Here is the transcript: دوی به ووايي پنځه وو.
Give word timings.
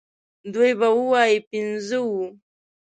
دوی 0.53 0.71
به 0.79 0.87
ووايي 0.97 1.37
پنځه 1.49 1.97
وو. 2.07 2.25